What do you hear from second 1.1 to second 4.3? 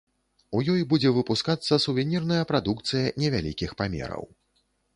выпускацца сувенірная прадукцыя невялікіх памераў.